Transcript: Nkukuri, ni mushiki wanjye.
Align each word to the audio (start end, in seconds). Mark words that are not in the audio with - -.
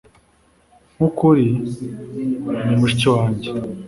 Nkukuri, 0.95 1.47
ni 2.65 2.75
mushiki 2.79 3.07
wanjye. 3.15 3.47